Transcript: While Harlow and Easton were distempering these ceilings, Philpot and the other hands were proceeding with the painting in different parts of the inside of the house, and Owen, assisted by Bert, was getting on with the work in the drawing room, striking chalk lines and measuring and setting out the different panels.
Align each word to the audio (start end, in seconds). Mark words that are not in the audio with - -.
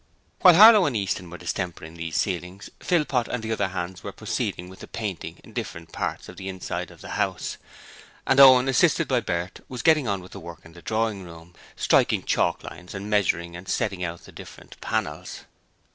While 0.39 0.55
Harlow 0.55 0.87
and 0.87 0.97
Easton 0.97 1.29
were 1.29 1.37
distempering 1.37 1.93
these 1.95 2.15
ceilings, 2.17 2.71
Philpot 2.79 3.27
and 3.27 3.43
the 3.43 3.51
other 3.51 3.67
hands 3.67 4.01
were 4.01 4.11
proceeding 4.11 4.67
with 4.67 4.79
the 4.79 4.87
painting 4.87 5.39
in 5.43 5.53
different 5.53 5.91
parts 5.91 6.27
of 6.27 6.37
the 6.37 6.49
inside 6.49 6.89
of 6.89 7.01
the 7.01 7.09
house, 7.21 7.57
and 8.25 8.39
Owen, 8.39 8.67
assisted 8.67 9.07
by 9.07 9.19
Bert, 9.19 9.59
was 9.69 9.83
getting 9.83 10.07
on 10.07 10.23
with 10.23 10.31
the 10.31 10.39
work 10.39 10.61
in 10.65 10.73
the 10.73 10.81
drawing 10.81 11.21
room, 11.23 11.53
striking 11.75 12.23
chalk 12.23 12.63
lines 12.63 12.95
and 12.95 13.11
measuring 13.11 13.55
and 13.55 13.69
setting 13.69 14.03
out 14.03 14.21
the 14.23 14.31
different 14.31 14.81
panels. 14.81 15.41